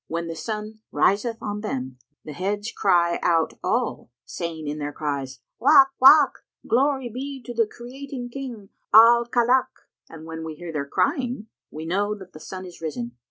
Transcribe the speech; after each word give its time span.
[FN#127] 0.01 0.13
When 0.15 0.27
the 0.29 0.35
sun 0.35 0.79
riseth 0.91 1.37
on 1.43 1.61
them, 1.61 1.99
the 2.25 2.33
heads 2.33 2.71
cry 2.71 3.19
out 3.21 3.53
all, 3.63 4.09
saying 4.25 4.67
in 4.67 4.79
their 4.79 4.91
cries:— 4.91 5.41
'Wak! 5.59 5.91
Wak! 5.99 6.33
Glory 6.67 7.07
be 7.07 7.39
to 7.45 7.53
the 7.53 7.67
Creating 7.67 8.27
King, 8.27 8.69
Al 8.91 9.27
Khallák!' 9.27 9.85
And 10.09 10.25
when 10.25 10.43
we 10.43 10.55
hear 10.55 10.73
their 10.73 10.87
crying, 10.87 11.49
we 11.69 11.85
know 11.85 12.15
that 12.15 12.33
the 12.33 12.39
sun 12.39 12.65
is 12.65 12.81
risen. 12.81 13.11